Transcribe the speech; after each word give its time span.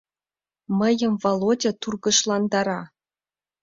—Мыйым 0.79 1.13
Володя 1.23 1.71
тургыжландара. 1.81 2.81